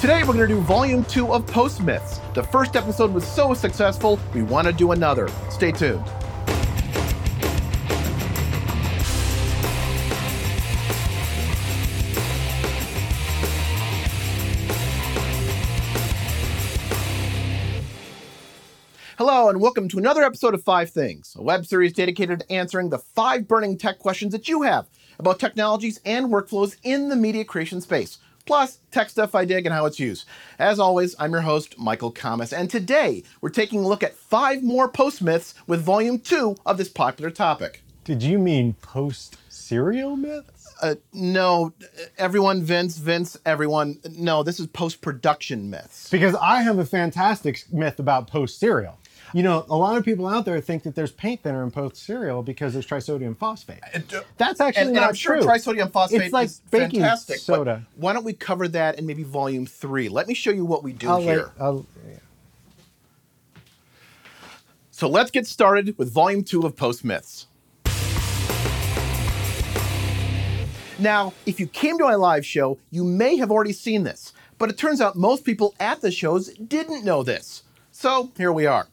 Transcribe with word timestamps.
Today 0.00 0.20
we're 0.20 0.34
going 0.34 0.48
to 0.48 0.54
do 0.54 0.60
volume 0.60 1.04
two 1.06 1.34
of 1.34 1.44
Post 1.44 1.82
Myths. 1.82 2.20
The 2.32 2.44
first 2.44 2.76
episode 2.76 3.12
was 3.12 3.26
so 3.26 3.52
successful, 3.52 4.20
we 4.32 4.42
want 4.44 4.68
to 4.68 4.72
do 4.72 4.92
another. 4.92 5.28
Stay 5.50 5.72
tuned. 5.72 6.06
Hello, 19.18 19.48
and 19.48 19.60
welcome 19.60 19.88
to 19.88 19.98
another 19.98 20.22
episode 20.22 20.54
of 20.54 20.62
Five 20.62 20.90
Things, 20.90 21.34
a 21.36 21.42
web 21.42 21.66
series 21.66 21.92
dedicated 21.92 22.38
to 22.38 22.52
answering 22.52 22.90
the 22.90 22.98
five 22.98 23.48
burning 23.48 23.76
tech 23.76 23.98
questions 23.98 24.30
that 24.30 24.48
you 24.48 24.62
have 24.62 24.86
about 25.18 25.40
technologies 25.40 26.00
and 26.04 26.26
workflows 26.26 26.76
in 26.84 27.08
the 27.08 27.16
media 27.16 27.44
creation 27.44 27.80
space, 27.80 28.18
plus 28.48 28.78
tech 28.90 29.10
stuff 29.10 29.34
I 29.34 29.44
dig 29.44 29.66
and 29.66 29.74
how 29.74 29.84
it's 29.84 30.00
used. 30.00 30.26
As 30.58 30.80
always, 30.80 31.14
I'm 31.18 31.32
your 31.32 31.42
host, 31.42 31.78
Michael 31.78 32.10
Kammes, 32.10 32.58
and 32.58 32.70
today 32.70 33.22
we're 33.42 33.50
taking 33.50 33.84
a 33.84 33.86
look 33.86 34.02
at 34.02 34.14
five 34.14 34.62
more 34.62 34.88
post 34.88 35.20
myths 35.20 35.54
with 35.66 35.82
volume 35.82 36.18
two 36.18 36.56
of 36.64 36.78
this 36.78 36.88
popular 36.88 37.30
topic. 37.30 37.82
Did 38.04 38.22
you 38.22 38.38
mean 38.38 38.72
post 38.80 39.36
cereal 39.50 40.16
myths? 40.16 40.74
Uh, 40.80 40.94
no, 41.12 41.74
everyone, 42.16 42.62
Vince, 42.62 42.96
Vince, 42.96 43.36
everyone. 43.44 44.00
No, 44.12 44.42
this 44.42 44.58
is 44.58 44.66
post 44.68 45.02
production 45.02 45.68
myths. 45.68 46.08
Because 46.08 46.34
I 46.36 46.62
have 46.62 46.78
a 46.78 46.86
fantastic 46.86 47.64
myth 47.70 47.98
about 47.98 48.28
post 48.28 48.58
cereal. 48.58 48.98
You 49.34 49.42
know, 49.42 49.66
a 49.68 49.76
lot 49.76 49.96
of 49.98 50.04
people 50.04 50.26
out 50.26 50.44
there 50.44 50.60
think 50.60 50.82
that 50.84 50.94
there's 50.94 51.12
paint 51.12 51.42
thinner 51.42 51.62
in 51.62 51.70
post 51.70 51.96
cereal 51.96 52.42
because 52.42 52.72
there's 52.72 52.86
trisodium 52.86 53.36
phosphate. 53.36 53.80
Uh, 53.94 54.20
That's 54.38 54.60
actually 54.60 54.86
and, 54.86 54.92
not 54.94 55.08
I'm 55.10 55.14
sure 55.14 55.36
true. 55.36 55.46
trisodium 55.46 55.92
phosphate 55.92 56.22
It's 56.22 56.32
like 56.32 56.46
is 56.46 56.60
baking 56.70 57.00
fantastic. 57.00 57.38
soda. 57.38 57.86
Why 57.96 58.12
don't 58.14 58.24
we 58.24 58.32
cover 58.32 58.68
that 58.68 58.98
in 58.98 59.06
maybe 59.06 59.24
volume 59.24 59.66
three? 59.66 60.08
Let 60.08 60.28
me 60.28 60.34
show 60.34 60.50
you 60.50 60.64
what 60.64 60.82
we 60.82 60.92
do 60.92 61.08
I'll 61.08 61.20
here. 61.20 61.36
let- 61.36 61.60
I'll- 61.60 61.86
So 64.90 65.08
let's 65.08 65.30
get 65.30 65.46
started 65.46 65.96
with 65.98 66.10
volume 66.10 66.42
two 66.42 66.62
of 66.62 66.74
Post 66.74 67.04
Myths. 67.04 67.46
Now, 70.98 71.32
if 71.46 71.60
you 71.60 71.68
came 71.68 71.96
to 71.98 72.04
my 72.04 72.16
live 72.16 72.44
show, 72.44 72.78
you 72.90 73.04
may 73.04 73.36
have 73.36 73.52
already 73.52 73.72
seen 73.72 74.02
this, 74.02 74.32
but 74.58 74.68
it 74.70 74.76
turns 74.76 75.00
out 75.00 75.14
most 75.14 75.44
people 75.44 75.72
at 75.78 76.00
the 76.00 76.10
shows 76.10 76.48
didn't 76.54 77.04
know 77.04 77.22
this. 77.22 77.62
So 77.92 78.32
here 78.36 78.52
we 78.52 78.66
are. 78.66 78.88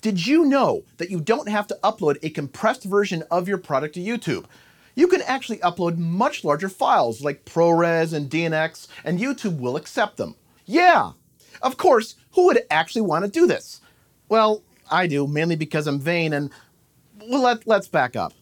Did 0.00 0.26
you 0.26 0.44
know 0.44 0.84
that 0.98 1.10
you 1.10 1.20
don't 1.20 1.48
have 1.48 1.66
to 1.68 1.78
upload 1.82 2.18
a 2.22 2.30
compressed 2.30 2.84
version 2.84 3.22
of 3.30 3.48
your 3.48 3.58
product 3.58 3.94
to 3.94 4.00
YouTube? 4.00 4.44
You 4.94 5.08
can 5.08 5.22
actually 5.22 5.58
upload 5.58 5.98
much 5.98 6.44
larger 6.44 6.68
files 6.68 7.22
like 7.22 7.44
ProRes 7.44 8.12
and 8.12 8.30
DNX, 8.30 8.86
and 9.04 9.18
YouTube 9.18 9.58
will 9.58 9.76
accept 9.76 10.16
them. 10.16 10.36
Yeah! 10.66 11.12
Of 11.62 11.76
course, 11.76 12.14
who 12.32 12.46
would 12.46 12.62
actually 12.70 13.02
want 13.02 13.24
to 13.24 13.30
do 13.30 13.46
this? 13.46 13.80
Well, 14.28 14.62
I 14.90 15.06
do, 15.06 15.26
mainly 15.26 15.56
because 15.56 15.86
I'm 15.86 16.00
vain 16.00 16.32
and. 16.32 16.50
Let, 17.26 17.66
let's 17.66 17.88
back 17.88 18.16
up. 18.16 18.34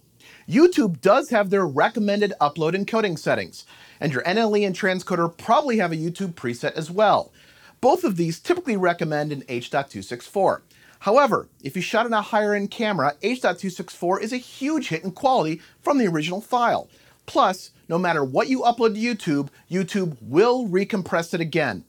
YouTube 0.48 1.00
does 1.00 1.30
have 1.30 1.50
their 1.50 1.66
recommended 1.66 2.32
upload 2.40 2.74
encoding 2.74 3.18
settings, 3.18 3.64
and 4.00 4.12
your 4.12 4.22
NLE 4.24 4.66
and 4.66 4.74
transcoder 4.74 5.36
probably 5.36 5.78
have 5.78 5.92
a 5.92 5.96
YouTube 5.96 6.34
preset 6.34 6.72
as 6.72 6.90
well. 6.90 7.32
Both 7.80 8.02
of 8.02 8.16
these 8.16 8.40
typically 8.40 8.76
recommend 8.76 9.32
an 9.32 9.44
H.264. 9.48 10.62
However, 11.02 11.48
if 11.64 11.74
you 11.74 11.82
shot 11.82 12.06
in 12.06 12.12
a 12.12 12.22
higher 12.22 12.54
end 12.54 12.70
camera, 12.70 13.16
H.264 13.22 14.20
is 14.20 14.32
a 14.32 14.36
huge 14.36 14.86
hit 14.86 15.02
in 15.02 15.10
quality 15.10 15.60
from 15.80 15.98
the 15.98 16.06
original 16.06 16.40
file. 16.40 16.88
Plus, 17.26 17.72
no 17.88 17.98
matter 17.98 18.22
what 18.22 18.46
you 18.46 18.60
upload 18.60 18.94
to 18.94 19.00
YouTube, 19.00 19.48
YouTube 19.68 20.16
will 20.20 20.68
recompress 20.68 21.34
it 21.34 21.40
again. 21.40 21.84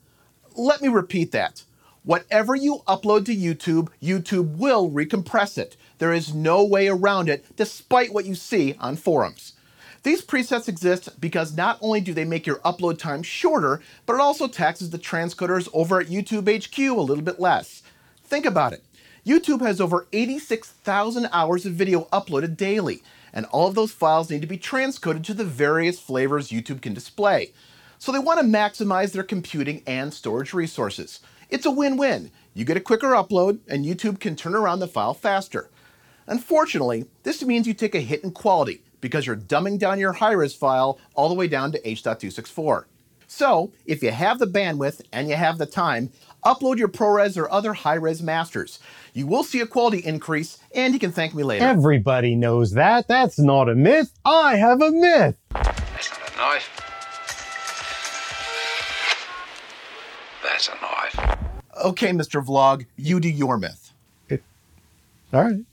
Let 0.56 0.82
me 0.82 0.88
repeat 0.88 1.32
that. 1.32 1.64
Whatever 2.04 2.56
you 2.56 2.82
upload 2.88 3.26
to 3.28 3.36
YouTube, 3.36 3.90
YouTube 4.02 4.58
will 4.58 4.90
recompress 4.90 5.60
it. 5.60 5.78
There 6.00 6.12
is 6.12 6.34
no 6.34 6.66
way 6.66 6.88
around 6.88 7.30
it, 7.30 7.46
despite 7.56 8.14
what 8.14 8.26
you 8.26 8.34
see 8.34 8.76
on 8.80 8.96
forums. 8.96 9.54
These 10.02 10.26
presets 10.26 10.68
exist 10.68 11.22
because 11.22 11.56
not 11.56 11.78
only 11.82 12.02
do 12.02 12.16
they 12.16 12.26
make 12.26 12.48
your 12.48 12.58
upload 12.66 12.98
time 12.98 13.22
shorter, 13.22 13.80
but 14.08 14.16
it 14.16 14.22
also 14.22 14.48
taxes 14.48 14.90
the 14.90 14.98
transcoders 14.98 15.70
over 15.72 16.00
at 16.00 16.08
YouTube 16.08 16.50
HQ 16.50 16.80
a 16.80 17.00
little 17.00 17.24
bit 17.24 17.40
less. 17.40 17.84
Think 18.24 18.48
about 18.48 18.74
it. 18.74 18.84
YouTube 19.26 19.62
has 19.62 19.80
over 19.80 20.06
86,000 20.12 21.30
hours 21.32 21.66
of 21.66 21.74
video 21.74 22.10
uploaded 22.12 22.58
daily, 22.58 23.02
and 23.32 23.46
all 23.48 23.70
of 23.70 23.76
those 23.76 23.94
files 23.94 24.30
need 24.30 24.42
to 24.42 24.48
be 24.48 24.58
transcoded 24.58 25.24
to 25.24 25.34
the 25.34 25.46
various 25.46 25.98
flavors 25.98 26.50
YouTube 26.50 26.82
can 26.82 26.94
display. 26.94 27.54
So 28.00 28.12
they 28.12 28.20
want 28.20 28.42
to 28.42 28.46
maximize 28.46 29.14
their 29.14 29.24
computing 29.24 29.82
and 29.88 30.14
storage 30.14 30.54
resources. 30.54 31.22
It's 31.50 31.66
a 31.66 31.72
win 31.72 31.96
win. 31.96 32.32
You 32.54 32.66
get 32.66 32.76
a 32.76 32.82
quicker 32.82 33.12
upload, 33.12 33.60
and 33.70 33.86
YouTube 33.86 34.20
can 34.20 34.36
turn 34.36 34.56
around 34.56 34.80
the 34.80 34.88
file 34.90 35.14
faster. 35.14 35.70
Unfortunately, 36.28 37.06
this 37.24 37.42
means 37.44 37.66
you 37.66 37.74
take 37.74 37.96
a 37.96 38.02
hit 38.02 38.26
in 38.26 38.32
quality 38.32 38.84
because 39.00 39.26
you're 39.26 39.38
dumbing 39.38 39.80
down 39.80 40.00
your 40.00 40.14
high-res 40.14 40.54
file 40.54 41.00
all 41.16 41.30
the 41.30 41.36
way 41.36 41.48
down 41.48 41.72
to 41.72 41.90
H.264. 41.90 42.86
So, 43.28 43.72
if 43.86 44.04
you 44.04 44.12
have 44.12 44.38
the 44.38 44.46
bandwidth 44.46 45.02
and 45.12 45.28
you 45.28 45.36
have 45.36 45.58
the 45.58 45.66
time, 45.66 46.12
upload 46.46 46.78
your 46.78 46.88
ProRes 46.88 47.36
or 47.36 47.52
other 47.52 47.74
high-res 47.74 48.22
masters. 48.22 48.80
You 49.16 49.28
will 49.28 49.44
see 49.44 49.60
a 49.60 49.68
quality 49.68 50.00
increase, 50.00 50.58
and 50.74 50.92
you 50.92 51.00
can 51.00 51.12
thank 51.12 51.36
me 51.36 51.44
later. 51.44 51.64
Everybody 51.64 52.36
knows 52.36 52.72
that. 52.72 53.08
That's 53.08 53.38
not 53.38 53.70
a 53.70 53.76
myth. 53.76 54.12
I 54.26 54.56
have 54.56 54.82
a 54.82 54.90
myth. 54.90 55.38
That's 55.52 56.10
not 56.10 56.34
a 56.34 56.38
knife. 56.38 56.82
That's 60.42 60.68
a 60.68 60.76
knife. 60.82 61.38
Okay, 61.86 62.10
Mr. 62.10 62.44
Vlog, 62.44 62.88
you 62.96 63.20
do 63.20 63.30
your 63.30 63.58
myth. 63.58 63.94
All 65.32 65.44
right. 65.44 65.64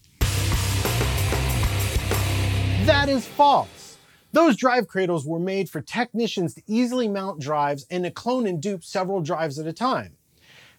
That 2.85 3.09
is 3.09 3.27
false. 3.27 3.97
Those 4.33 4.55
drive 4.57 4.87
cradles 4.87 5.25
were 5.27 5.39
made 5.39 5.71
for 5.71 5.81
technicians 5.81 6.55
to 6.55 6.63
easily 6.67 7.09
mount 7.09 7.41
drives 7.41 7.87
and 7.91 8.05
to 8.05 8.11
clone 8.11 8.47
and 8.47 8.61
dupe 8.61 8.85
several 8.85 9.23
drives 9.23 9.59
at 9.59 9.67
a 9.67 9.73
time. 9.73 10.17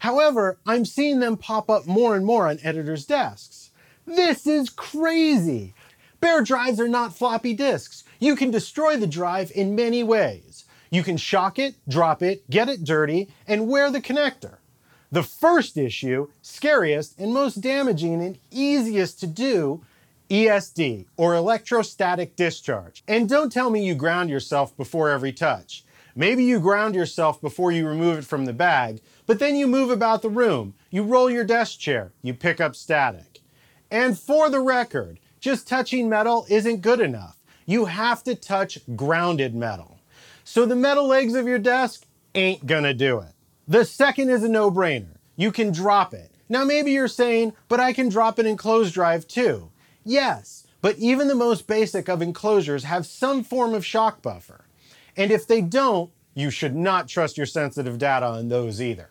However, 0.02 0.58
I'm 0.66 0.84
seeing 0.84 1.20
them 1.20 1.38
pop 1.38 1.70
up 1.70 1.86
more 1.86 2.16
and 2.16 2.26
more 2.26 2.48
on 2.48 2.58
editors' 2.64 3.06
desks. 3.06 3.70
This 4.08 4.48
is 4.48 4.72
crazy. 4.72 5.76
Bare 6.20 6.42
drives 6.42 6.80
are 6.80 6.88
not 6.88 7.16
floppy 7.16 7.54
disks. 7.54 8.04
You 8.20 8.36
can 8.36 8.50
destroy 8.50 8.98
the 8.98 9.06
drive 9.06 9.52
in 9.54 9.76
many 9.76 10.04
ways. 10.04 10.66
You 10.90 11.04
can 11.04 11.18
shock 11.18 11.60
it, 11.60 11.76
drop 11.88 12.24
it, 12.24 12.50
get 12.50 12.68
it 12.68 12.84
dirty, 12.84 13.30
and 13.48 13.68
wear 13.68 13.92
the 13.92 14.02
connector. 14.02 14.56
The 15.12 15.22
first 15.22 15.78
issue, 15.78 16.30
scariest 16.42 17.20
and 17.20 17.32
most 17.32 17.62
damaging 17.62 18.24
and 18.24 18.40
easiest 18.50 19.20
to 19.20 19.28
do, 19.28 19.86
ESD, 20.32 21.06
or 21.16 21.36
electrostatic 21.36 22.36
discharge. 22.36 23.04
And 23.08 23.30
don't 23.30 23.52
tell 23.52 23.70
me 23.70 23.86
you 23.86 23.94
ground 23.94 24.32
yourself 24.32 24.76
before 24.76 25.12
every 25.12 25.32
touch. 25.32 25.84
Maybe 26.16 26.44
you 26.44 26.60
ground 26.60 26.96
yourself 26.96 27.40
before 27.40 27.72
you 27.72 27.88
remove 27.88 28.20
it 28.20 28.26
from 28.26 28.46
the 28.46 28.54
bag, 28.54 29.02
but 29.26 29.40
then 29.40 29.56
you 29.56 29.68
move 29.68 29.90
about 29.90 30.22
the 30.22 30.30
room, 30.30 30.74
you 30.90 31.04
roll 31.04 31.30
your 31.30 31.44
desk 31.44 31.80
chair, 31.80 32.12
you 32.22 32.34
pick 32.34 32.60
up 32.60 32.76
static. 32.76 33.40
And 33.90 34.18
for 34.18 34.50
the 34.50 34.60
record, 34.60 35.20
just 35.40 35.68
touching 35.68 36.10
metal 36.10 36.46
isn't 36.50 36.82
good 36.82 37.00
enough. 37.00 37.38
You 37.66 37.86
have 37.86 38.24
to 38.24 38.36
touch 38.36 38.80
grounded 38.96 39.56
metal. 39.56 40.00
So 40.44 40.66
the 40.66 40.76
metal 40.76 41.08
legs 41.08 41.34
of 41.36 41.48
your 41.48 41.60
desk 41.60 42.06
ain't 42.36 42.66
gonna 42.66 42.94
do 42.94 43.20
it. 43.20 43.34
The 43.68 43.86
second 43.86 44.30
is 44.30 44.44
a 44.44 44.50
no 44.50 44.70
brainer. 44.70 45.18
You 45.36 45.52
can 45.52 45.72
drop 45.72 46.14
it. 46.14 46.32
Now, 46.50 46.66
maybe 46.66 46.92
you're 46.92 47.08
saying, 47.08 47.54
but 47.70 47.80
I 47.80 47.94
can 47.94 48.10
drop 48.10 48.38
an 48.38 48.46
enclosed 48.46 48.94
drive 48.94 49.28
too. 49.28 49.72
Yes, 50.04 50.68
but 50.82 50.98
even 50.98 51.28
the 51.28 51.36
most 51.36 51.68
basic 51.68 52.10
of 52.10 52.22
enclosures 52.22 52.84
have 52.84 53.06
some 53.06 53.44
form 53.44 53.74
of 53.74 53.86
shock 53.86 54.22
buffer. 54.22 54.66
And 55.18 55.32
if 55.32 55.48
they 55.48 55.62
don't, 55.62 56.12
you 56.34 56.50
should 56.50 56.76
not 56.76 57.08
trust 57.08 57.38
your 57.38 57.46
sensitive 57.46 57.98
data 57.98 58.26
on 58.26 58.50
those 58.50 58.82
either. 58.82 59.10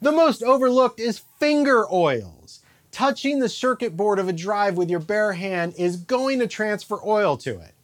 The 0.00 0.12
most 0.12 0.42
overlooked 0.42 1.00
is 1.00 1.22
finger 1.38 1.86
oils. 1.92 2.60
Touching 2.90 3.38
the 3.38 3.48
circuit 3.48 3.96
board 3.96 4.18
of 4.18 4.28
a 4.28 4.32
drive 4.32 4.76
with 4.76 4.88
your 4.88 5.00
bare 5.00 5.32
hand 5.32 5.74
is 5.76 5.96
going 5.96 6.38
to 6.38 6.46
transfer 6.46 6.98
oil 7.04 7.36
to 7.38 7.60
it. 7.60 7.74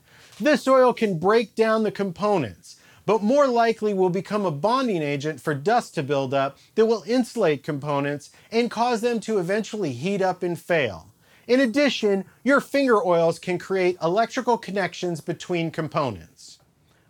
This 0.40 0.66
oil 0.66 0.92
can 0.92 1.18
break 1.18 1.54
down 1.54 1.82
the 1.82 1.92
components, 1.92 2.76
but 3.06 3.22
more 3.22 3.46
likely 3.46 3.94
will 3.94 4.10
become 4.10 4.46
a 4.46 4.50
bonding 4.50 5.02
agent 5.02 5.40
for 5.40 5.54
dust 5.54 5.94
to 5.94 6.02
build 6.02 6.32
up 6.32 6.58
that 6.74 6.86
will 6.86 7.04
insulate 7.06 7.62
components 7.62 8.30
and 8.50 8.70
cause 8.70 9.00
them 9.00 9.20
to 9.20 9.38
eventually 9.38 9.92
heat 9.92 10.22
up 10.22 10.42
and 10.42 10.58
fail. 10.58 11.10
In 11.46 11.60
addition, 11.60 12.24
your 12.42 12.60
finger 12.60 13.04
oils 13.06 13.38
can 13.38 13.58
create 13.58 13.98
electrical 14.02 14.56
connections 14.56 15.20
between 15.20 15.70
components. 15.70 16.33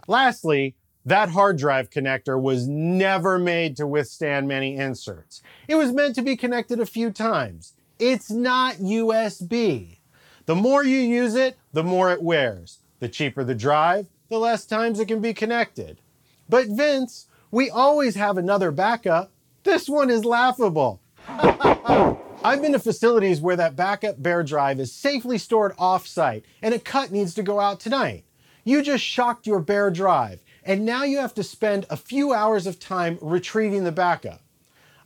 Lastly, 0.06 0.74
that 1.06 1.30
hard 1.30 1.58
drive 1.58 1.90
connector 1.90 2.40
was 2.40 2.66
never 2.66 3.38
made 3.38 3.76
to 3.76 3.86
withstand 3.86 4.48
many 4.48 4.76
inserts. 4.76 5.42
It 5.68 5.74
was 5.74 5.92
meant 5.92 6.14
to 6.14 6.22
be 6.22 6.36
connected 6.36 6.80
a 6.80 6.86
few 6.86 7.10
times. 7.10 7.74
It's 7.98 8.30
not 8.30 8.76
USB. 8.76 9.98
The 10.46 10.54
more 10.54 10.84
you 10.84 10.98
use 10.98 11.34
it, 11.34 11.56
the 11.72 11.84
more 11.84 12.10
it 12.10 12.22
wears. 12.22 12.78
The 13.00 13.08
cheaper 13.08 13.44
the 13.44 13.54
drive, 13.54 14.06
the 14.30 14.38
less 14.38 14.64
times 14.64 14.98
it 14.98 15.08
can 15.08 15.20
be 15.20 15.34
connected. 15.34 16.00
But 16.48 16.68
Vince, 16.68 17.26
We 17.50 17.70
always 17.70 18.16
have 18.16 18.36
another 18.36 18.72
backup. 18.72 19.30
This 19.62 19.88
one 19.88 20.10
is 20.10 20.24
laughable. 20.24 21.00
I've 21.28 22.60
been 22.60 22.72
to 22.72 22.80
facilities 22.80 23.40
where 23.40 23.54
that 23.56 23.76
backup 23.76 24.20
bare 24.20 24.42
drive 24.42 24.80
is 24.80 24.92
safely 24.92 25.38
stored 25.38 25.72
off-site 25.78 26.44
and 26.62 26.74
a 26.74 26.80
cut 26.80 27.12
needs 27.12 27.32
to 27.34 27.44
go 27.44 27.60
out 27.60 27.78
tonight. 27.78 28.24
You 28.64 28.82
just 28.82 29.04
shocked 29.04 29.46
your 29.46 29.60
bare 29.60 29.90
drive 29.90 30.42
and 30.64 30.86
now 30.86 31.04
you 31.04 31.18
have 31.18 31.34
to 31.34 31.42
spend 31.42 31.86
a 31.90 31.96
few 31.96 32.32
hours 32.32 32.66
of 32.66 32.80
time 32.80 33.18
retrieving 33.20 33.84
the 33.84 33.92
backup. 33.92 34.40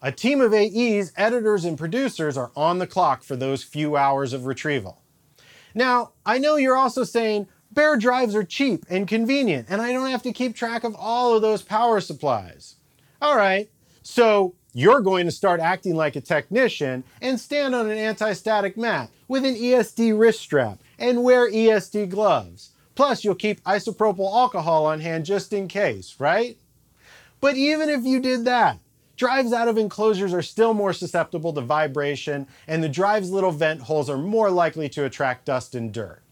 A 0.00 0.12
team 0.12 0.40
of 0.40 0.54
AEs, 0.54 1.12
editors, 1.16 1.64
and 1.64 1.76
producers 1.76 2.36
are 2.36 2.52
on 2.54 2.78
the 2.78 2.86
clock 2.86 3.24
for 3.24 3.34
those 3.34 3.64
few 3.64 3.96
hours 3.96 4.32
of 4.32 4.46
retrieval. 4.46 5.02
Now, 5.74 6.12
I 6.24 6.38
know 6.38 6.54
you're 6.54 6.76
also 6.76 7.02
saying 7.02 7.48
bare 7.72 7.96
drives 7.96 8.36
are 8.36 8.44
cheap 8.44 8.86
and 8.88 9.08
convenient 9.08 9.66
and 9.68 9.82
I 9.82 9.92
don't 9.92 10.10
have 10.10 10.22
to 10.22 10.32
keep 10.32 10.54
track 10.54 10.84
of 10.84 10.94
all 10.94 11.34
of 11.34 11.42
those 11.42 11.62
power 11.62 12.00
supplies. 12.00 12.76
All 13.20 13.36
right, 13.36 13.68
so 14.02 14.54
you're 14.72 15.00
going 15.00 15.26
to 15.26 15.32
start 15.32 15.58
acting 15.58 15.96
like 15.96 16.14
a 16.14 16.20
technician 16.20 17.02
and 17.20 17.40
stand 17.40 17.74
on 17.74 17.90
an 17.90 17.98
anti-static 17.98 18.76
mat 18.76 19.10
with 19.26 19.44
an 19.44 19.56
ESD 19.56 20.16
wrist 20.16 20.40
strap 20.40 20.78
and 20.98 21.24
wear 21.24 21.50
ESD 21.50 22.08
gloves. 22.08 22.70
Plus, 22.98 23.22
you'll 23.22 23.36
keep 23.36 23.62
isopropyl 23.62 24.34
alcohol 24.34 24.84
on 24.84 24.98
hand 24.98 25.24
just 25.24 25.52
in 25.52 25.68
case, 25.68 26.16
right? 26.18 26.58
But 27.40 27.54
even 27.54 27.88
if 27.88 28.02
you 28.02 28.18
did 28.18 28.44
that, 28.46 28.80
drives 29.14 29.52
out 29.52 29.68
of 29.68 29.78
enclosures 29.78 30.34
are 30.34 30.42
still 30.42 30.74
more 30.74 30.92
susceptible 30.92 31.52
to 31.52 31.60
vibration 31.60 32.48
and 32.66 32.82
the 32.82 32.88
drive's 32.88 33.30
little 33.30 33.52
vent 33.52 33.82
holes 33.82 34.10
are 34.10 34.18
more 34.18 34.50
likely 34.50 34.88
to 34.88 35.04
attract 35.04 35.44
dust 35.44 35.76
and 35.76 35.94
dirt. 35.94 36.22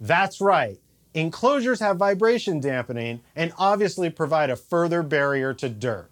That's 0.00 0.40
right, 0.40 0.80
enclosures 1.12 1.80
have 1.80 1.98
vibration 1.98 2.58
dampening 2.58 3.20
and 3.36 3.52
obviously 3.58 4.08
provide 4.08 4.48
a 4.48 4.56
further 4.56 5.02
barrier 5.02 5.52
to 5.52 5.68
dirt. 5.68 6.10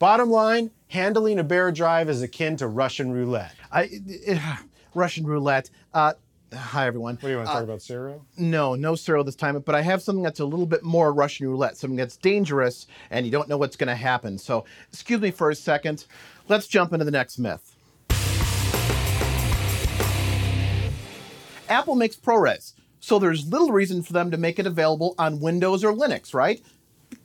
Bottom 0.00 0.30
line, 0.30 0.72
handling 0.88 1.38
a 1.38 1.44
bare 1.44 1.70
drive 1.70 2.08
is 2.08 2.22
akin 2.22 2.56
to 2.56 2.66
Russian 2.66 3.12
roulette. 3.12 3.54
I, 3.70 3.88
Russian 4.94 5.28
roulette. 5.28 5.70
Uh, 5.94 6.14
hi, 6.54 6.86
everyone. 6.86 7.14
What 7.16 7.22
do 7.22 7.28
you 7.28 7.36
want 7.36 7.48
to 7.48 7.52
uh, 7.52 7.54
talk 7.54 7.64
about, 7.64 7.82
cereal? 7.82 8.24
No, 8.36 8.74
no 8.74 8.94
cereal 8.94 9.24
this 9.24 9.36
time, 9.36 9.58
but 9.60 9.74
I 9.74 9.82
have 9.82 10.02
something 10.02 10.22
that's 10.22 10.40
a 10.40 10.44
little 10.44 10.66
bit 10.66 10.82
more 10.82 11.12
Russian 11.12 11.48
roulette, 11.48 11.76
something 11.76 11.96
that's 11.96 12.16
dangerous 12.16 12.86
and 13.10 13.26
you 13.26 13.32
don't 13.32 13.48
know 13.48 13.56
what's 13.56 13.76
going 13.76 13.88
to 13.88 13.94
happen. 13.94 14.38
So, 14.38 14.64
excuse 14.92 15.20
me 15.20 15.30
for 15.30 15.50
a 15.50 15.54
second. 15.54 16.06
Let's 16.48 16.66
jump 16.66 16.92
into 16.92 17.04
the 17.04 17.10
next 17.10 17.38
myth. 17.38 17.74
Apple 21.68 21.96
makes 21.96 22.16
ProRes, 22.16 22.72
so 23.00 23.18
there's 23.18 23.46
little 23.46 23.72
reason 23.72 24.02
for 24.02 24.14
them 24.14 24.30
to 24.30 24.38
make 24.38 24.58
it 24.58 24.66
available 24.66 25.14
on 25.18 25.40
Windows 25.40 25.84
or 25.84 25.92
Linux, 25.92 26.32
right? 26.32 26.62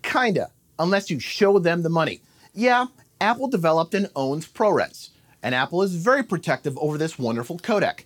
Kinda, 0.01 0.49
unless 0.79 1.09
you 1.09 1.19
show 1.19 1.59
them 1.59 1.81
the 1.81 1.89
money. 1.89 2.19
Yeah, 2.53 2.87
Apple 3.21 3.47
developed 3.47 3.93
and 3.93 4.09
owns 4.17 4.45
ProRes, 4.45 5.11
and 5.41 5.55
Apple 5.55 5.81
is 5.81 5.95
very 5.95 6.23
protective 6.23 6.77
over 6.77 6.97
this 6.97 7.17
wonderful 7.17 7.57
codec. 7.57 8.01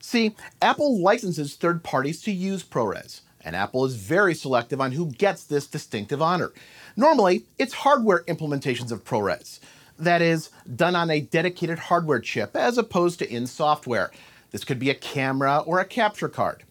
See, 0.00 0.34
Apple 0.62 0.98
licenses 0.98 1.54
third 1.54 1.84
parties 1.84 2.22
to 2.22 2.32
use 2.32 2.64
ProRes, 2.64 3.20
and 3.42 3.54
Apple 3.54 3.84
is 3.84 3.96
very 3.96 4.34
selective 4.34 4.80
on 4.80 4.92
who 4.92 5.12
gets 5.12 5.44
this 5.44 5.66
distinctive 5.66 6.22
honor. 6.22 6.52
Normally, 6.96 7.44
it's 7.58 7.74
hardware 7.74 8.24
implementations 8.24 8.90
of 8.90 9.04
ProRes. 9.04 9.60
That 9.98 10.22
is, 10.22 10.48
done 10.74 10.96
on 10.96 11.10
a 11.10 11.20
dedicated 11.20 11.78
hardware 11.78 12.20
chip 12.20 12.56
as 12.56 12.78
opposed 12.78 13.18
to 13.18 13.30
in 13.30 13.46
software. 13.46 14.10
This 14.50 14.64
could 14.64 14.78
be 14.78 14.88
a 14.88 14.94
camera 14.94 15.58
or 15.58 15.78
a 15.78 15.84
capture 15.84 16.28
card. 16.28 16.64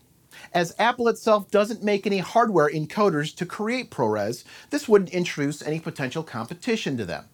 As 0.51 0.73
Apple 0.79 1.07
itself 1.07 1.51
doesn't 1.51 1.83
make 1.83 2.07
any 2.07 2.17
hardware 2.17 2.69
encoders 2.69 3.35
to 3.35 3.45
create 3.45 3.91
ProRes, 3.91 4.43
this 4.71 4.87
wouldn't 4.87 5.11
introduce 5.11 5.61
any 5.61 5.79
potential 5.79 6.23
competition 6.23 6.97
to 6.97 7.05
them. 7.05 7.25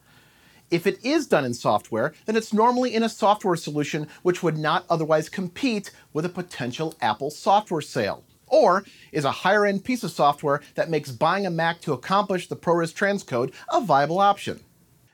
If 0.72 0.88
it 0.88 1.04
is 1.06 1.28
done 1.28 1.46
in 1.46 1.54
software, 1.54 2.14
then 2.26 2.36
it's 2.36 2.54
normally 2.54 2.96
in 2.96 3.04
a 3.04 3.10
software 3.10 3.56
solution 3.56 4.08
which 4.24 4.42
would 4.42 4.58
not 4.58 4.86
otherwise 4.90 5.30
compete 5.30 5.92
with 6.14 6.26
a 6.26 6.30
potential 6.30 6.96
Apple 7.02 7.30
software 7.30 7.82
sale, 7.82 8.24
or 8.48 8.84
is 9.12 9.26
a 9.26 9.32
higher 9.32 9.66
end 9.66 9.84
piece 9.84 10.04
of 10.04 10.12
software 10.12 10.62
that 10.74 10.90
makes 10.90 11.12
buying 11.12 11.46
a 11.46 11.52
Mac 11.52 11.82
to 11.82 11.94
accomplish 11.94 12.48
the 12.48 12.56
ProRes 12.56 12.94
transcode 12.94 13.54
a 13.72 13.82
viable 13.82 14.20
option. 14.20 14.60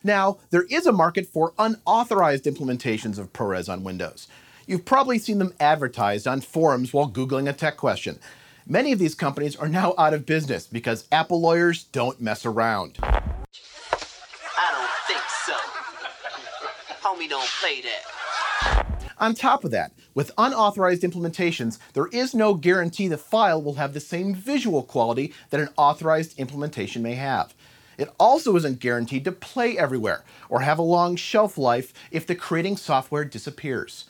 Now, 0.04 0.40
there 0.50 0.64
is 0.64 0.88
a 0.88 0.92
market 0.92 1.28
for 1.28 1.54
unauthorized 1.60 2.46
implementations 2.46 3.20
of 3.20 3.34
ProRes 3.34 3.72
on 3.72 3.84
Windows. 3.84 4.28
You've 4.66 4.86
probably 4.86 5.20
seen 5.20 5.38
them 5.38 5.54
advertised 5.60 6.28
on 6.28 6.42
forums 6.42 6.94
while 6.94 7.10
Googling 7.10 7.50
a 7.50 7.54
tech 7.54 7.78
question. 7.78 8.20
Many 8.68 8.92
of 8.92 9.00
these 9.00 9.16
companies 9.16 9.56
are 9.56 9.68
now 9.68 9.94
out 9.98 10.14
of 10.14 10.26
business 10.26 10.66
because 10.66 11.08
Apple 11.12 11.42
lawyers 11.42 11.84
don't 11.86 12.22
mess 12.22 12.46
around. 12.46 12.98
I 13.02 13.20
don't 14.72 14.90
think 15.08 15.22
so. 15.46 15.56
Homie 17.22 17.30
don't 17.30 17.48
play 17.60 17.82
that. 17.82 19.12
On 19.20 19.36
top 19.36 19.64
of 19.64 19.72
that, 19.72 19.92
with 20.16 20.32
unauthorized 20.38 21.04
implementations, 21.04 21.78
there 21.94 22.08
is 22.08 22.34
no 22.34 22.56
guarantee 22.56 23.08
the 23.08 23.18
file 23.18 23.62
will 23.62 23.76
have 23.76 23.94
the 23.94 24.00
same 24.00 24.34
visual 24.34 24.82
quality 24.82 25.34
that 25.52 25.60
an 25.60 25.70
authorized 25.78 26.40
implementation 26.40 27.04
may 27.04 27.14
have. 27.14 27.54
It 27.98 28.10
also 28.20 28.56
isn't 28.56 28.80
guaranteed 28.80 29.26
to 29.26 29.32
play 29.32 29.78
everywhere 29.78 30.24
or 30.50 30.62
have 30.62 30.80
a 30.80 30.84
long 30.84 31.16
shelf 31.16 31.58
life 31.58 31.94
if 32.10 32.26
the 32.26 32.34
creating 32.34 32.78
software 32.78 33.26
disappears. 33.26 34.06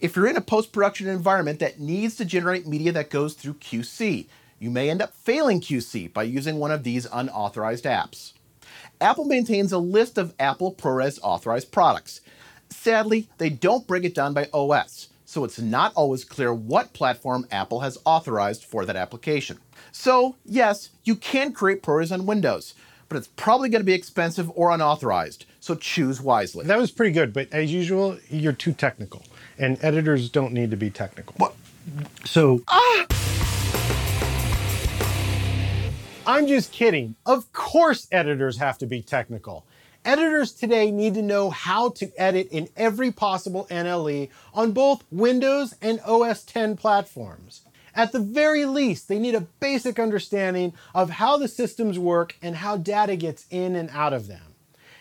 If 0.00 0.16
you're 0.16 0.28
in 0.28 0.36
a 0.36 0.40
post 0.40 0.72
production 0.72 1.08
environment 1.08 1.58
that 1.58 1.80
needs 1.80 2.16
to 2.16 2.24
generate 2.24 2.66
media 2.66 2.92
that 2.92 3.10
goes 3.10 3.34
through 3.34 3.54
QC, 3.54 4.26
you 4.58 4.70
may 4.70 4.88
end 4.88 5.02
up 5.02 5.14
failing 5.14 5.60
QC 5.60 6.12
by 6.12 6.22
using 6.22 6.58
one 6.58 6.70
of 6.70 6.84
these 6.84 7.06
unauthorized 7.12 7.84
apps. 7.84 8.32
Apple 9.00 9.26
maintains 9.26 9.72
a 9.72 9.78
list 9.78 10.16
of 10.16 10.34
Apple 10.38 10.72
ProRes 10.72 11.18
authorized 11.22 11.70
products. 11.70 12.22
Sadly, 12.70 13.28
they 13.38 13.50
don't 13.50 13.86
break 13.86 14.04
it 14.04 14.14
down 14.14 14.34
by 14.34 14.48
OS, 14.52 15.08
so 15.24 15.44
it's 15.44 15.58
not 15.58 15.92
always 15.94 16.24
clear 16.24 16.52
what 16.54 16.92
platform 16.92 17.46
Apple 17.50 17.80
has 17.80 17.98
authorized 18.04 18.64
for 18.64 18.84
that 18.84 18.96
application. 18.96 19.58
So, 19.92 20.36
yes, 20.44 20.90
you 21.04 21.16
can 21.16 21.52
create 21.52 21.82
ProRes 21.82 22.12
on 22.12 22.26
Windows, 22.26 22.74
but 23.08 23.16
it's 23.16 23.28
probably 23.36 23.68
going 23.68 23.80
to 23.80 23.86
be 23.86 23.92
expensive 23.92 24.50
or 24.54 24.70
unauthorized, 24.70 25.46
so 25.60 25.74
choose 25.74 26.20
wisely. 26.20 26.66
That 26.66 26.78
was 26.78 26.90
pretty 26.90 27.12
good, 27.12 27.32
but 27.32 27.52
as 27.52 27.72
usual, 27.72 28.18
you're 28.28 28.52
too 28.52 28.72
technical, 28.72 29.22
and 29.58 29.78
editors 29.82 30.28
don't 30.28 30.52
need 30.52 30.70
to 30.70 30.76
be 30.76 30.90
technical. 30.90 31.34
What? 31.38 31.54
So. 32.24 32.62
Ah! 32.68 33.06
I'm 36.28 36.48
just 36.48 36.72
kidding. 36.72 37.14
Of 37.24 37.52
course, 37.52 38.08
editors 38.10 38.58
have 38.58 38.78
to 38.78 38.86
be 38.86 39.00
technical. 39.00 39.64
Editors 40.06 40.52
today 40.52 40.92
need 40.92 41.14
to 41.14 41.20
know 41.20 41.50
how 41.50 41.88
to 41.88 42.12
edit 42.16 42.46
in 42.52 42.68
every 42.76 43.10
possible 43.10 43.66
NLE 43.72 44.28
on 44.54 44.70
both 44.70 45.02
Windows 45.10 45.74
and 45.82 45.98
OS 46.06 46.44
10 46.44 46.76
platforms. 46.76 47.62
At 47.92 48.12
the 48.12 48.20
very 48.20 48.66
least, 48.66 49.08
they 49.08 49.18
need 49.18 49.34
a 49.34 49.48
basic 49.58 49.98
understanding 49.98 50.74
of 50.94 51.10
how 51.10 51.36
the 51.36 51.48
systems 51.48 51.98
work 51.98 52.36
and 52.40 52.54
how 52.54 52.76
data 52.76 53.16
gets 53.16 53.46
in 53.50 53.74
and 53.74 53.90
out 53.90 54.12
of 54.12 54.28
them. 54.28 54.54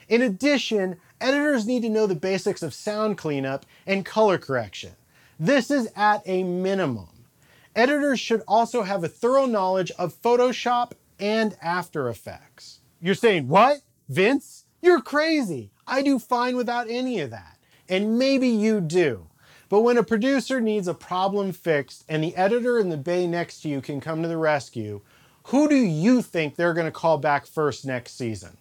In 0.10 0.24
addition, 0.24 1.00
editors 1.22 1.68
need 1.68 1.84
to 1.84 1.90
know 1.90 2.08
the 2.08 2.16
basics 2.16 2.64
of 2.64 2.74
sound 2.74 3.16
cleanup 3.16 3.68
and 3.86 4.04
color 4.04 4.40
correction. 4.40 4.94
This 5.40 5.70
is 5.70 5.88
at 5.96 6.24
a 6.26 6.42
minimum. 6.42 7.28
Editors 7.76 8.20
should 8.20 8.42
also 8.48 8.82
have 8.82 9.04
a 9.04 9.08
thorough 9.08 9.46
knowledge 9.46 9.92
of 10.00 10.20
Photoshop 10.20 10.94
and 11.20 11.56
After 11.62 12.10
Effects. 12.10 12.80
You're 13.00 13.14
saying, 13.14 13.48
what? 13.48 13.82
Vince? 14.10 14.65
You're 14.86 15.01
crazy. 15.01 15.72
I 15.88 16.04
do 16.04 16.20
fine 16.20 16.56
without 16.56 16.88
any 16.88 17.20
of 17.20 17.32
that. 17.32 17.58
And 17.89 18.20
maybe 18.20 18.48
you 18.48 18.80
do. 18.80 19.25
But 19.68 19.82
when 19.82 19.98
a 19.98 20.04
producer 20.04 20.62
needs 20.62 20.88
a 20.88 20.94
problem 20.94 21.54
fixed 21.54 22.06
and 22.08 22.24
the 22.24 22.36
editor 22.36 22.77
in 22.77 22.89
the 22.89 22.96
bay 22.96 23.25
next 23.25 23.62
to 23.62 23.68
you 23.68 23.82
can 23.82 24.00
come 24.00 24.22
to 24.22 24.27
the 24.27 24.38
rescue, 24.38 25.01
who 25.46 25.68
do 25.68 25.75
you 25.75 26.22
think 26.22 26.56
they're 26.56 26.75
going 26.75 26.86
to 26.86 26.92
call 26.92 27.18
back 27.18 27.48
first 27.48 27.84
next 27.84 28.15
season? 28.15 28.58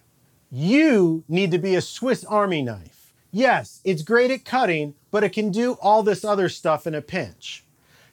You 0.49 1.23
need 1.27 1.51
to 1.51 1.59
be 1.59 1.75
a 1.75 1.81
Swiss 1.81 2.25
Army 2.25 2.63
knife. 2.63 3.13
Yes, 3.31 3.79
it's 3.83 4.01
great 4.01 4.31
at 4.31 4.45
cutting, 4.45 4.95
but 5.11 5.23
it 5.23 5.29
can 5.29 5.51
do 5.51 5.73
all 5.73 6.01
this 6.01 6.25
other 6.25 6.49
stuff 6.49 6.87
in 6.87 6.95
a 6.95 7.03
pinch. 7.03 7.65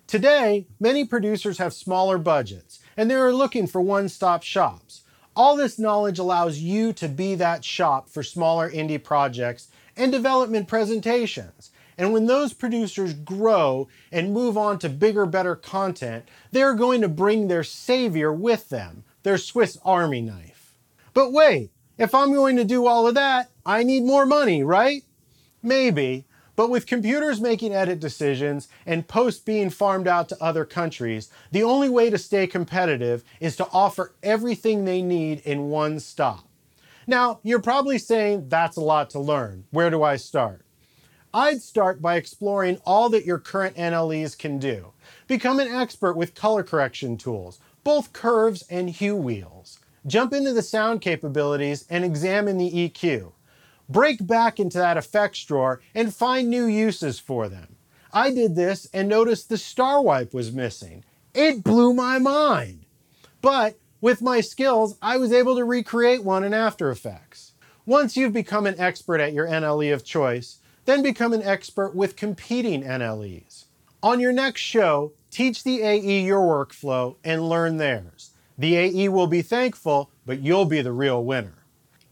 Today, 0.06 0.66
many 0.78 1.06
producers 1.06 1.56
have 1.56 1.72
smaller 1.72 2.18
budgets 2.18 2.78
and 2.94 3.10
they 3.10 3.14
are 3.14 3.32
looking 3.32 3.66
for 3.66 3.80
one 3.80 4.10
stop 4.10 4.42
shops. 4.42 5.00
All 5.34 5.56
this 5.56 5.78
knowledge 5.78 6.18
allows 6.18 6.58
you 6.58 6.92
to 6.94 7.08
be 7.08 7.34
that 7.36 7.64
shop 7.64 8.08
for 8.08 8.22
smaller 8.22 8.70
indie 8.70 9.02
projects 9.02 9.68
and 9.96 10.12
development 10.12 10.68
presentations. 10.68 11.70
And 11.96 12.12
when 12.12 12.26
those 12.26 12.52
producers 12.52 13.14
grow 13.14 13.88
and 14.10 14.32
move 14.32 14.56
on 14.58 14.78
to 14.80 14.88
bigger, 14.88 15.26
better 15.26 15.54
content, 15.54 16.24
they're 16.50 16.74
going 16.74 17.00
to 17.02 17.08
bring 17.08 17.48
their 17.48 17.64
savior 17.64 18.32
with 18.32 18.68
them, 18.68 19.04
their 19.22 19.38
Swiss 19.38 19.78
Army 19.84 20.20
knife. 20.20 20.74
But 21.14 21.32
wait, 21.32 21.70
if 21.98 22.14
I'm 22.14 22.32
going 22.32 22.56
to 22.56 22.64
do 22.64 22.86
all 22.86 23.06
of 23.06 23.14
that, 23.14 23.50
I 23.64 23.82
need 23.82 24.02
more 24.02 24.26
money, 24.26 24.62
right? 24.62 25.04
Maybe, 25.62 26.24
but 26.54 26.70
with 26.70 26.86
computers 26.86 27.40
making 27.40 27.74
edit 27.74 28.00
decisions 28.00 28.68
and 28.86 29.08
posts 29.08 29.40
being 29.40 29.70
farmed 29.70 30.06
out 30.06 30.28
to 30.28 30.42
other 30.42 30.64
countries, 30.64 31.30
the 31.50 31.62
only 31.62 31.88
way 31.88 32.10
to 32.10 32.18
stay 32.18 32.46
competitive 32.46 33.24
is 33.40 33.56
to 33.56 33.68
offer 33.72 34.14
everything 34.22 34.84
they 34.84 35.02
need 35.02 35.40
in 35.40 35.70
one 35.70 35.98
stop. 35.98 36.46
Now, 37.06 37.40
you're 37.42 37.60
probably 37.60 37.98
saying 37.98 38.48
that's 38.48 38.76
a 38.76 38.82
lot 38.82 39.10
to 39.10 39.18
learn. 39.18 39.64
Where 39.70 39.90
do 39.90 40.02
I 40.02 40.16
start? 40.16 40.64
I'd 41.34 41.62
start 41.62 42.02
by 42.02 42.16
exploring 42.16 42.78
all 42.84 43.08
that 43.08 43.24
your 43.24 43.38
current 43.38 43.76
NLEs 43.76 44.36
can 44.36 44.58
do. 44.58 44.92
Become 45.26 45.60
an 45.60 45.68
expert 45.68 46.14
with 46.14 46.34
color 46.34 46.62
correction 46.62 47.16
tools, 47.16 47.58
both 47.84 48.12
curves 48.12 48.62
and 48.68 48.90
hue 48.90 49.16
wheels. 49.16 49.78
Jump 50.06 50.32
into 50.32 50.52
the 50.52 50.62
sound 50.62 51.00
capabilities 51.00 51.86
and 51.88 52.04
examine 52.04 52.58
the 52.58 52.70
EQ. 52.70 53.32
Break 53.92 54.26
back 54.26 54.58
into 54.58 54.78
that 54.78 54.96
effects 54.96 55.44
drawer 55.44 55.82
and 55.94 56.14
find 56.14 56.48
new 56.48 56.64
uses 56.64 57.18
for 57.18 57.48
them. 57.48 57.76
I 58.10 58.30
did 58.30 58.56
this 58.56 58.88
and 58.94 59.06
noticed 59.06 59.50
the 59.50 59.58
star 59.58 60.00
wipe 60.00 60.32
was 60.32 60.50
missing. 60.50 61.04
It 61.34 61.62
blew 61.62 61.92
my 61.92 62.18
mind. 62.18 62.86
But 63.42 63.78
with 64.00 64.22
my 64.22 64.40
skills, 64.40 64.96
I 65.02 65.18
was 65.18 65.30
able 65.30 65.56
to 65.56 65.64
recreate 65.64 66.24
one 66.24 66.42
in 66.42 66.54
After 66.54 66.90
Effects. 66.90 67.52
Once 67.84 68.16
you've 68.16 68.32
become 68.32 68.64
an 68.64 68.78
expert 68.78 69.20
at 69.20 69.34
your 69.34 69.46
NLE 69.46 69.92
of 69.92 70.04
choice, 70.04 70.58
then 70.86 71.02
become 71.02 71.34
an 71.34 71.42
expert 71.42 71.94
with 71.94 72.16
competing 72.16 72.82
NLEs. 72.82 73.66
On 74.02 74.20
your 74.20 74.32
next 74.32 74.62
show, 74.62 75.12
teach 75.30 75.64
the 75.64 75.82
AE 75.82 76.22
your 76.22 76.40
workflow 76.40 77.16
and 77.22 77.48
learn 77.48 77.76
theirs. 77.76 78.30
The 78.56 78.74
AE 78.76 79.08
will 79.10 79.26
be 79.26 79.42
thankful, 79.42 80.10
but 80.24 80.40
you'll 80.40 80.64
be 80.64 80.80
the 80.80 80.92
real 80.92 81.22
winner. 81.22 81.61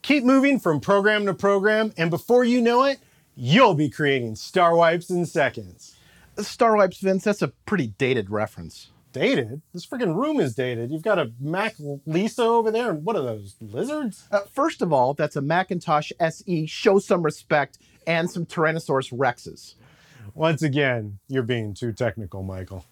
Keep 0.03 0.25
moving 0.25 0.59
from 0.59 0.81
program 0.81 1.27
to 1.27 1.35
program, 1.35 1.93
and 1.97 2.11
before 2.11 2.45
you 2.45 2.61
know 2.61 2.85
it, 2.85 2.99
you'll 3.37 3.75
be 3.75 3.91
creating 3.91 4.37
star 4.37 4.75
wipes 4.75 5.11
in 5.11 5.27
seconds. 5.27 5.97
Star 6.39 6.77
Wipes, 6.77 6.99
Vince, 7.01 7.25
that's 7.25 7.43
a 7.43 7.49
pretty 7.49 7.89
dated 7.99 8.31
reference. 8.31 8.91
Dated? 9.13 9.61
This 9.75 9.85
freaking 9.87 10.15
room 10.15 10.39
is 10.39 10.55
dated. 10.55 10.91
You've 10.91 11.03
got 11.03 11.19
a 11.19 11.33
Mac 11.41 11.75
Lisa 12.07 12.43
over 12.45 12.71
there, 12.71 12.91
and 12.91 13.05
what 13.05 13.17
are 13.17 13.23
those, 13.23 13.57
lizards? 13.61 14.27
Uh, 14.31 14.41
first 14.53 14.83
of 14.83 14.93
all, 14.93 15.15
that's 15.15 15.37
a 15.37 15.43
Macintosh 15.43 16.13
SE. 16.19 16.67
Show 16.67 16.99
some 16.99 17.23
respect 17.23 17.79
and 18.07 18.31
some 18.31 18.47
Tyrannosaurus 18.47 19.13
Rexes. 19.13 19.75
Once 20.35 20.63
again, 20.63 21.19
you're 21.29 21.43
being 21.43 21.75
too 21.75 21.93
technical, 21.93 22.43
Michael. 22.43 22.85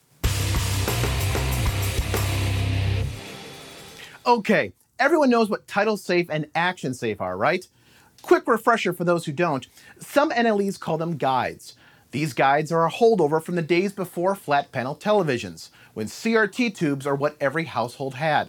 Okay, 4.26 4.72
everyone 4.98 5.30
knows 5.30 5.48
what 5.48 5.66
Title 5.68 5.96
Safe 5.96 6.28
and 6.28 6.46
Action 6.54 6.92
Safe 6.92 7.20
are, 7.20 7.36
right? 7.36 7.66
Quick 8.22 8.48
refresher 8.48 8.92
for 8.92 9.04
those 9.04 9.24
who 9.24 9.32
don't. 9.32 9.66
Some 10.00 10.30
NLEs 10.30 10.78
call 10.78 10.98
them 10.98 11.16
guides. 11.16 11.76
These 12.10 12.32
guides 12.32 12.72
are 12.72 12.86
a 12.86 12.90
holdover 12.90 13.42
from 13.42 13.54
the 13.54 13.62
days 13.62 13.92
before 13.92 14.34
flat 14.34 14.72
panel 14.72 14.96
televisions, 14.96 15.70
when 15.94 16.06
CRT 16.06 16.74
tubes 16.74 17.06
are 17.06 17.14
what 17.14 17.36
every 17.40 17.64
household 17.64 18.14
had. 18.14 18.48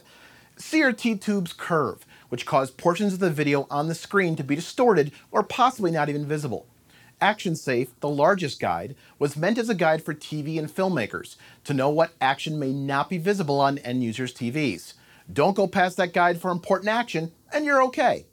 CRT 0.58 1.22
tubes 1.22 1.54
curve, 1.54 2.06
which 2.30 2.46
cause 2.46 2.72
portions 2.72 3.14
of 3.14 3.20
the 3.20 3.30
video 3.30 3.68
on 3.70 3.88
the 3.88 3.96
screen 3.96 4.36
to 4.36 4.44
be 4.44 4.56
distorted 4.56 5.12
or 5.32 5.44
possibly 5.44 5.92
not 5.92 6.10
even 6.10 6.26
visible. 6.26 6.66
Action 7.22 7.56
Safe, 7.56 7.90
the 8.00 8.10
largest 8.10 8.60
guide, 8.60 8.96
was 9.20 9.36
meant 9.36 9.58
as 9.58 9.70
a 9.70 9.76
guide 9.76 10.02
for 10.02 10.14
TV 10.14 10.58
and 10.58 10.74
filmmakers 10.74 11.36
to 11.66 11.74
know 11.74 11.90
what 11.90 12.14
action 12.22 12.58
may 12.58 12.72
not 12.72 13.10
be 13.10 13.18
visible 13.18 13.60
on 13.60 13.78
end 13.80 14.04
users' 14.04 14.34
TVs. 14.34 14.94
Don't 15.32 15.56
go 15.56 15.68
past 15.68 15.98
that 15.98 16.14
guide 16.14 16.42
for 16.42 16.50
important 16.50 16.90
action, 16.90 17.32
and 17.54 17.64
you're 17.64 17.84
okay. 17.84 18.26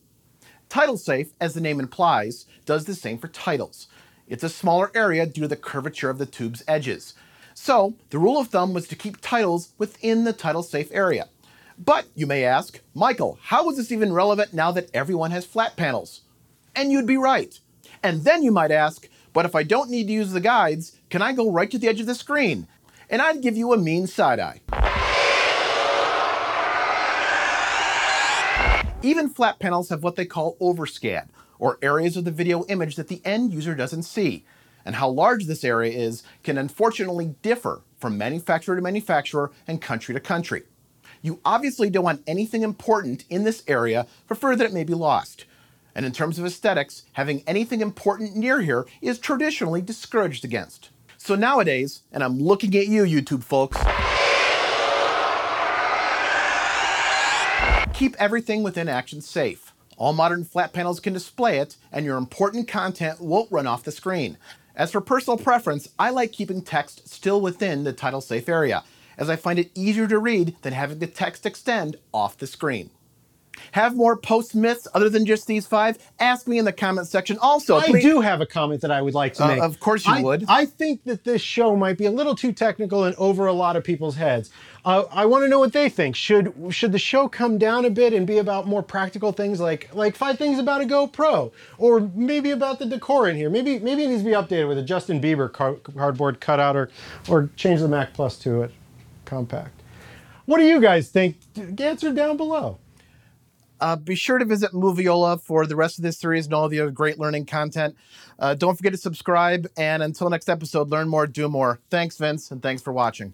Title 0.69 0.97
Safe, 0.97 1.33
as 1.41 1.53
the 1.53 1.61
name 1.61 1.79
implies, 1.79 2.47
does 2.65 2.87
the 2.87 2.95
same 2.95 3.19
for 3.19 3.29
titles. 3.29 3.87
It's 4.26 4.43
a 4.43 4.49
smaller 4.49 4.91
area 4.95 5.26
due 5.26 5.43
to 5.43 5.49
the 5.49 5.57
curvature 5.57 6.11
of 6.11 6.19
the 6.19 6.26
tube's 6.26 6.65
edges. 6.67 7.15
So, 7.55 7.95
the 8.11 8.19
rule 8.19 8.38
of 8.38 8.49
thumb 8.49 8.73
was 8.75 8.88
to 8.88 8.97
keep 8.97 9.21
titles 9.21 9.73
within 9.79 10.25
the 10.25 10.33
title 10.33 10.62
safe 10.62 10.88
area. 10.91 11.29
But, 11.79 12.07
you 12.15 12.26
may 12.26 12.45
ask, 12.45 12.81
Michael, 12.95 13.38
how 13.43 13.69
is 13.71 13.76
this 13.76 13.93
even 13.93 14.12
relevant 14.12 14.55
now 14.55 14.73
that 14.73 14.91
everyone 14.95 15.31
has 15.31 15.45
flat 15.45 15.76
panels? 15.76 16.23
And 16.75 16.91
you'd 16.91 17.07
be 17.07 17.19
right. 17.19 17.59
And 18.03 18.25
then 18.25 18.43
you 18.43 18.50
might 18.50 18.71
ask, 18.71 19.09
but 19.33 19.45
if 19.45 19.55
I 19.55 19.62
don't 19.62 19.91
need 19.91 20.07
to 20.07 20.12
use 20.12 20.33
the 20.33 20.41
guides, 20.41 20.97
can 21.11 21.21
I 21.21 21.33
go 21.33 21.53
right 21.53 21.71
to 21.71 21.79
the 21.79 21.88
edge 21.88 22.00
of 22.00 22.07
the 22.07 22.15
screen? 22.15 22.67
And 23.11 23.21
I'd 23.21 23.43
give 23.43 23.57
you 23.57 23.73
a 23.73 23.79
mean 23.79 24.07
side 24.07 24.41
eye. 24.41 24.61
Even 29.07 29.29
flat 29.29 29.61
panels 29.61 29.91
have 29.91 30.03
what 30.03 30.17
they 30.17 30.25
call 30.25 30.57
overscan, 30.61 31.29
or 31.61 31.79
areas 31.81 32.17
of 32.17 32.25
the 32.25 32.33
video 32.33 32.65
image 32.65 32.97
that 32.97 33.07
the 33.07 33.23
end 33.25 33.55
user 33.55 33.73
doesn't 33.73 34.03
see. 34.03 34.45
And 34.85 34.97
how 34.97 35.09
large 35.09 35.47
this 35.47 35.63
area 35.63 35.97
is 35.97 36.25
can 36.43 36.59
unfortunately 36.59 37.37
differ 37.41 37.83
from 37.99 38.19
manufacturer 38.19 38.75
to 38.75 38.83
manufacturer 38.83 39.53
and 39.69 39.81
country 39.81 40.13
to 40.13 40.19
country. 40.19 40.65
You 41.23 41.39
obviously 41.45 41.89
don't 41.89 42.03
want 42.03 42.25
anything 42.27 42.63
important 42.63 43.25
in 43.31 43.45
this 43.45 43.63
area 43.69 44.09
for 44.27 44.35
fear 44.35 44.57
that 44.57 44.67
it 44.67 44.75
may 44.75 44.83
be 44.83 44.95
lost. 44.95 45.45
And 45.95 46.05
in 46.05 46.11
terms 46.11 46.37
of 46.41 46.45
aesthetics, 46.45 47.05
having 47.13 47.45
anything 47.47 47.83
important 47.83 48.35
near 48.35 48.61
here 48.61 48.87
is 49.01 49.21
traditionally 49.21 49.83
discouraged 49.83 50.45
against. 50.45 50.91
So 51.17 51.37
nowadays, 51.37 52.03
and 52.11 52.25
I'm 52.25 52.41
looking 52.41 52.75
at 52.75 52.89
you, 52.89 53.05
YouTube 53.05 53.45
folks, 53.45 53.79
keep 57.97 58.15
everything 58.19 58.62
within 58.62 58.91
Action 58.91 59.23
safe. 59.23 59.73
All 59.97 60.12
modern 60.12 60.45
flat 60.45 60.75
panels 60.75 61.00
can 61.00 61.15
display 61.15 61.61
it, 61.61 61.76
and 61.91 62.05
your 62.05 62.19
important 62.19 62.69
content 62.69 63.23
won't 63.23 63.50
run 63.50 63.67
off 63.67 63.85
the 63.85 63.91
screen. 63.91 64.37
As 64.75 64.93
for 64.93 65.00
personal 65.00 65.38
preference, 65.38 65.88
I 65.99 66.11
like 66.11 66.31
keeping 66.33 66.61
text 66.61 67.09
still 67.09 67.41
within 67.41 67.85
the 67.85 67.95
title 67.95 68.21
safe 68.21 68.50
area, 68.50 68.85
as 69.17 69.31
I 69.31 69.37
find 69.37 69.59
it 69.59 69.71
easier 69.75 70.07
to 70.09 70.19
read 70.19 70.57
than 70.61 70.75
having 70.75 70.99
the 70.99 71.07
text 71.07 71.47
extend 71.47 71.97
off 72.12 72.37
the 72.37 72.47
screen. 72.47 72.91
Have 73.73 73.97
more 73.97 74.17
post 74.17 74.55
myths 74.55 74.87
other 74.95 75.09
than 75.09 75.27
just 75.27 75.47
these 75.47 75.67
five? 75.67 75.99
Ask 76.21 76.47
me 76.47 76.59
in 76.59 76.65
the 76.65 76.73
comment 76.73 77.07
section. 77.09 77.39
Also, 77.39 77.77
I 77.79 77.87
please- 77.87 78.03
do 78.03 78.21
have 78.21 78.41
a 78.41 78.47
comment 78.47 78.81
that 78.83 78.91
I 78.91 79.03
would 79.03 79.15
like 79.15 79.35
to 79.35 79.45
Uh, 79.45 79.49
make. 79.49 79.63
of 79.63 79.81
course 79.81 80.07
you 80.07 80.15
I- 80.15 80.23
would. 80.23 80.45
I 80.49 80.65
think 80.67 81.05
that 81.05 81.25
this 81.25 81.43
show 81.43 81.77
might 81.77 81.99
be 81.99 82.07
a 82.07 82.11
little 82.11 82.35
too 82.35 82.53
technical 82.53 83.05
and 83.05 83.15
over 83.17 83.47
a 83.47 83.53
lot 83.53 83.77
of 83.77 83.85
people's 83.85 84.17
heads. 84.17 84.51
Uh, 84.85 85.03
I 85.11 85.27
want 85.27 85.43
to 85.45 85.49
know 85.49 85.59
what 85.59 85.73
they 85.73 85.89
think. 85.89 86.15
Should 86.15 86.53
should 86.71 86.93
the 86.93 86.99
show 86.99 87.27
come 87.29 87.59
down 87.59 87.85
a 87.85 87.91
bit 87.91 88.13
and 88.13 88.25
be 88.27 88.39
about 88.39 88.69
more 88.69 88.83
practical 88.85 89.33
things 89.33 89.59
like 89.61 89.91
like 89.93 90.15
five 90.15 90.39
things 90.39 90.61
about 90.61 90.81
a 90.81 90.85
GoPro, 90.85 91.51
or 91.79 92.09
maybe 92.15 92.53
about 92.53 92.79
the 92.79 92.87
decor 92.87 93.29
in 93.29 93.35
here? 93.37 93.51
Maybe 93.51 93.81
maybe 93.81 94.05
it 94.05 94.09
needs 94.09 94.23
to 94.23 94.29
be 94.29 94.35
updated 94.35 94.69
with 94.69 94.79
a 94.79 94.83
Justin 94.83 95.21
Bieber 95.21 95.53
car- 95.53 95.75
cardboard 95.97 96.41
cutout, 96.41 96.77
or 96.77 96.91
or 97.29 97.51
change 97.57 97.81
the 97.81 97.89
Mac 97.89 98.15
Plus 98.15 98.37
to 98.39 98.63
it, 98.63 98.71
compact. 99.25 99.83
What 100.45 100.59
do 100.59 100.65
you 100.65 100.81
guys 100.81 101.09
think? 101.09 101.37
Answer 101.81 102.13
down 102.13 102.37
below. 102.37 102.79
Uh, 103.80 103.97
be 103.97 104.14
sure 104.14 104.38
to 104.38 104.45
visit 104.45 104.73
Moviola 104.73 105.40
for 105.40 105.66
the 105.66 105.76
rest 105.76 105.99
of 105.99 106.02
this 106.02 106.18
series 106.18 106.47
and 106.47 106.54
all 106.54 106.68
the 106.68 106.80
other 106.80 106.90
great 106.90 107.18
learning 107.18 107.47
content. 107.47 107.97
Uh, 108.38 108.54
don't 108.54 108.76
forget 108.76 108.92
to 108.92 108.99
subscribe, 108.99 109.66
and 109.76 110.02
until 110.02 110.30
next 110.30 110.49
episode, 110.49 110.90
learn 110.90 111.09
more, 111.09 111.26
do 111.26 111.49
more. 111.49 111.80
Thanks, 111.90 112.16
Vince, 112.18 112.50
and 112.50 112.62
thanks 112.62 112.83
for 112.83 112.92
watching. 112.92 113.33